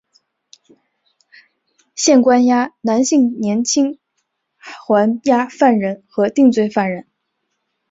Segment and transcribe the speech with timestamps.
[1.93, 3.99] 现关押男性年青
[4.57, 7.05] 还押犯人和定罪犯人。